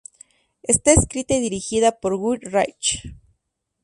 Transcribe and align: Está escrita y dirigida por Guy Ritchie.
Está 0.63 0.93
escrita 0.93 1.35
y 1.35 1.39
dirigida 1.39 1.99
por 1.99 2.15
Guy 2.17 2.39
Ritchie. 2.41 3.19